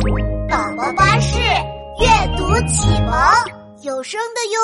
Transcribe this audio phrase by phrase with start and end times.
[0.00, 0.06] 宝
[0.78, 1.36] 宝巴士
[1.98, 3.12] 阅读启蒙
[3.82, 4.60] 有声的哟。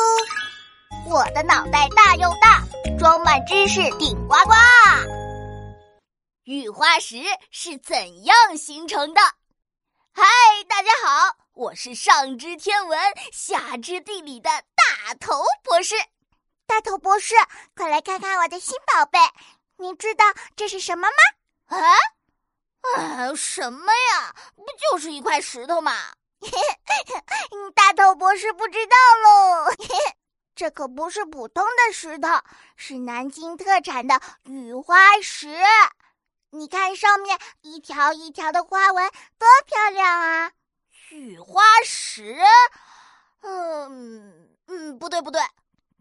[1.10, 2.64] 我的脑袋大又大，
[2.98, 4.54] 装满知识顶呱呱。
[6.44, 7.18] 雨花石
[7.50, 9.20] 是怎样形成的？
[10.14, 10.24] 嗨，
[10.70, 12.98] 大家好，我是上知天文
[13.30, 15.94] 下知地理的大头博士。
[16.66, 17.34] 大头博士，
[17.76, 19.18] 快来看看我的新宝贝！
[19.76, 20.24] 你知道
[20.56, 21.06] 这是什么
[21.68, 21.76] 吗？
[21.78, 21.84] 啊？
[22.96, 24.34] 啊，什么呀？
[24.56, 25.92] 不就是一块石头吗？
[27.74, 29.70] 大头博士不知道喽。
[30.56, 32.28] 这可不是普通的石头，
[32.76, 35.54] 是南京特产的雨花石。
[36.50, 40.52] 你看上面一条一条的花纹，多漂亮啊！
[41.10, 42.36] 雨花石？
[43.42, 45.42] 嗯嗯，不对不对，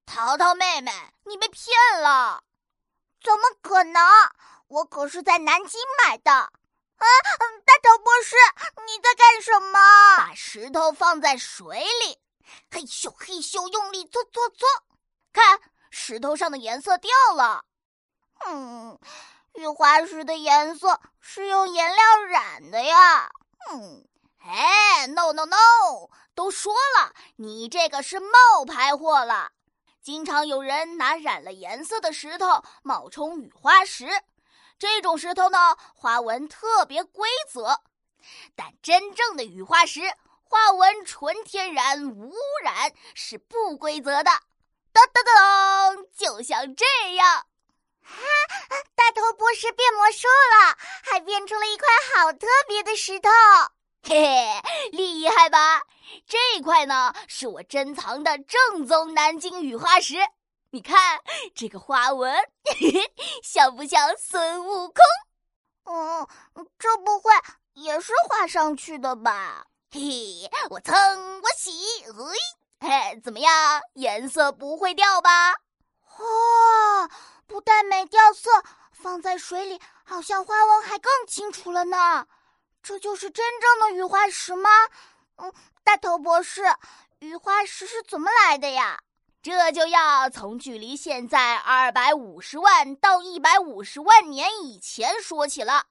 [0.06, 0.92] 淘淘妹妹，
[1.26, 2.42] 你被骗了！
[3.22, 4.02] 怎么可能？
[4.68, 6.52] 我可是在南京买的。
[6.98, 7.06] 啊，
[7.66, 8.36] 大头博士，
[8.86, 9.80] 你在干什么？
[10.18, 12.18] 把石头放在水里，
[12.72, 14.68] 嘿咻嘿咻，用力搓搓搓，
[15.34, 17.66] 看石头上的颜色掉了。
[18.46, 19.00] 嗯，
[19.54, 23.30] 雨花石的颜色是用颜料染的呀。
[23.72, 24.08] 嗯，
[24.40, 29.52] 哎，no no no，都说了，你这个是冒牌货了。
[30.02, 34.08] 经常有人拿染了颜色的石头冒充雨花石。
[34.78, 37.80] 这种石头呢，花纹特别规则，
[38.56, 40.02] 但真正的雨花石
[40.44, 44.32] 花纹纯天然无污染，是不规则的。
[44.94, 47.46] 噔噔噔，就像这样。
[48.02, 48.22] 哈，
[48.96, 53.30] 大头博士变魔术了，还变出了一块好特别的石头。
[54.04, 55.82] 嘿嘿，厉害吧？
[56.28, 60.18] 这块呢，是我珍藏的正宗南京雨花石。
[60.76, 61.22] 你看
[61.56, 62.36] 这个花纹，
[63.42, 64.96] 像不像孙悟空？
[65.86, 66.28] 嗯，
[66.78, 67.32] 这不会
[67.76, 69.68] 也是画上去的吧？
[69.90, 70.02] 嘿，
[70.70, 71.72] 我蹭我洗，
[72.82, 73.82] 嘿，怎么样？
[73.94, 75.54] 颜色不会掉吧？
[76.18, 77.10] 哦，
[77.48, 78.50] 不但没掉色，
[78.92, 82.28] 放在水里，好像花纹还更清楚了呢。
[82.84, 84.70] 这就是真正的雨花石吗？
[85.38, 85.54] 嗯，
[85.86, 86.64] 大头博士，
[87.20, 89.00] 雨花石是怎么来的呀？
[89.46, 95.86] 这就要从距离现在二百五十万到一百五十万年以前说起了，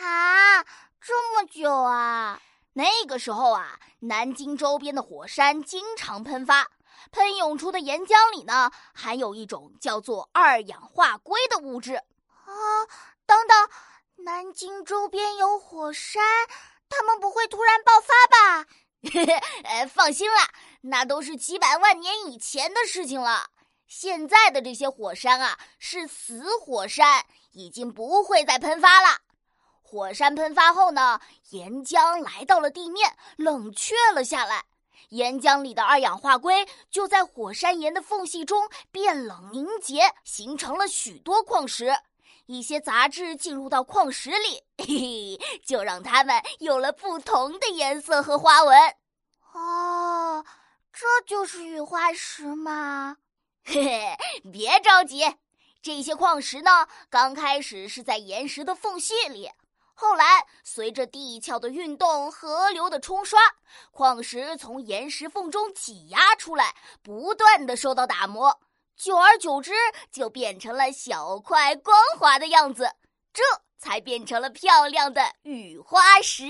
[0.00, 0.64] 啊，
[1.00, 2.42] 这么久啊！
[2.72, 6.66] 那个时候啊，南京周边的火山经常喷发，
[7.12, 11.94] 喷涌出的岩浆里呢，含有一种叫做二氧化硅的物质。
[11.94, 12.50] 啊，
[13.24, 13.70] 等等，
[14.24, 16.20] 南京周边有火山，
[16.88, 18.66] 它们不会突然爆发吧？
[19.62, 20.48] 呃，放心啦，
[20.82, 23.50] 那都是几百万年以前的事情了。
[23.86, 29.18] 现在的这些火山啊，是死火山，已经不会再喷发了。
[29.82, 31.20] 火山喷发后呢，
[31.50, 34.64] 岩浆来到了地面，冷却了下来，
[35.08, 41.92] 岩浆里的二氧化硅就在火山岩的缝隙中变冷凝结，形成了许多矿石。
[42.46, 48.76] 一些杂质进入到矿石里，嘿嘿，就让它们有了不同的颜色和花纹。
[49.52, 49.99] 哦，
[50.92, 53.16] 这就是雨花石吗？
[53.64, 54.16] 嘿嘿，
[54.50, 55.36] 别着急，
[55.82, 59.50] 这些矿石呢，刚开始是在岩石的缝隙里，
[59.94, 63.38] 后来随着地壳的运动、河流的冲刷，
[63.90, 68.60] 矿石从岩石缝中挤压出来，不断的受到打磨。
[68.96, 69.72] 久而久之，
[70.10, 72.90] 就变成了小块光滑的样子，
[73.32, 73.42] 这
[73.78, 76.44] 才变成了漂亮的雨花石。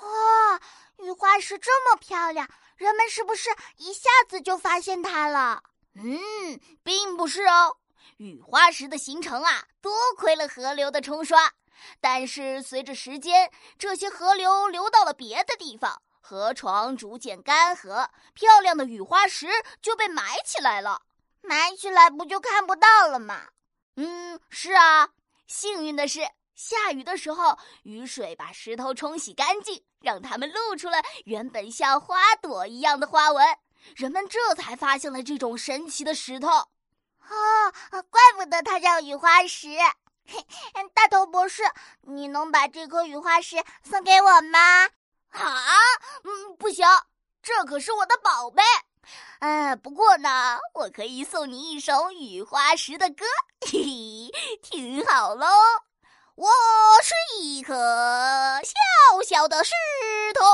[0.00, 0.60] 哇，
[0.98, 5.62] 雨花石这么漂亮，人们是不是一下子就发现它了？
[5.94, 7.78] 嗯，并不是哦。
[8.18, 11.52] 雨花石的形成啊，多亏了河流的冲刷。
[12.00, 19.48] 但是随着时间，这些河流流到了别的地方，河床逐渐干涸，漂亮的雨花石
[19.82, 21.02] 就被埋起来了。
[21.42, 23.48] 埋起来不就看不到了吗？
[23.96, 25.10] 嗯，是啊。
[25.46, 33.44] 幸运的是，下雨的时候，雨水把石头冲洗干净，让它们露出了原本像花朵一样的花纹。
[33.96, 36.48] 人们这才发现了这种神奇的石头。
[36.48, 37.72] 哦，
[38.10, 39.68] 怪不得它叫雨花石。
[40.94, 41.62] 大头博士，
[42.02, 44.86] 你能把这颗雨花石送给我吗？
[45.30, 45.66] 啊，
[46.22, 46.86] 嗯，不行，
[47.42, 48.62] 这可是我的宝贝。
[49.40, 53.24] 嗯，不过呢，我可以送你一首雨花石的歌，
[53.66, 55.46] 嘿嘿，听好喽。
[56.36, 56.48] 我
[57.00, 57.14] 是
[57.44, 57.72] 一颗
[58.64, 58.74] 小
[59.24, 59.70] 小的石
[60.34, 60.44] 头，